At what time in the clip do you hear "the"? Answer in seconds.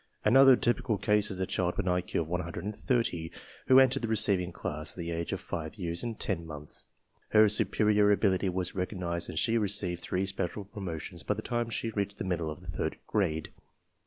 4.01-4.07, 4.97-5.11, 11.35-11.43, 12.17-12.23, 12.61-12.67